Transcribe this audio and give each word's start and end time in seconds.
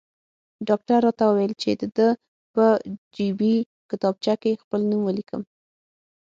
ډاکټر 0.67 0.97
راته 1.05 1.23
وویل 1.27 1.53
چې 1.61 1.69
د 1.81 1.83
ده 1.95 2.07
په 2.53 2.65
جیبي 3.15 3.55
کتابچه 3.89 4.33
کې 4.41 4.59
خپل 4.61 4.81
نوم 4.89 5.01
ولیکم. 5.05 5.41